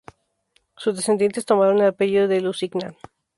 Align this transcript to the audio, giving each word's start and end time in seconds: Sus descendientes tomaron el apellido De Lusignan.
Sus 0.77 0.95
descendientes 0.97 1.45
tomaron 1.45 1.75
el 1.77 1.85
apellido 1.89 2.27
De 2.27 2.41
Lusignan. 2.41 2.95